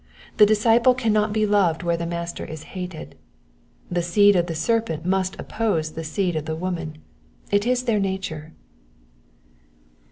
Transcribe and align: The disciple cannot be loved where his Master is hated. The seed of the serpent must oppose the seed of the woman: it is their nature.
The 0.37 0.47
disciple 0.47 0.95
cannot 0.95 1.31
be 1.31 1.45
loved 1.45 1.83
where 1.83 1.95
his 1.95 2.07
Master 2.07 2.43
is 2.43 2.63
hated. 2.73 3.13
The 3.91 4.01
seed 4.01 4.35
of 4.35 4.47
the 4.47 4.55
serpent 4.55 5.05
must 5.05 5.39
oppose 5.39 5.91
the 5.91 6.03
seed 6.03 6.35
of 6.35 6.45
the 6.45 6.55
woman: 6.55 6.97
it 7.51 7.67
is 7.67 7.83
their 7.83 7.99
nature. 7.99 8.51